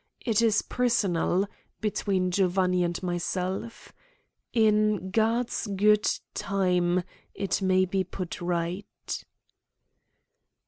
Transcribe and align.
It 0.25 0.41
is 0.41 0.63
personal 0.63 1.47
between 1.79 2.31
Giovanni 2.31 2.83
and 2.83 3.03
myself. 3.03 3.93
In 4.51 5.11
God's 5.11 5.67
good 5.67 6.09
time, 6.33 7.03
it 7.35 7.61
may 7.61 7.85
be 7.85 8.03
put 8.03 8.41
right." 8.41 9.23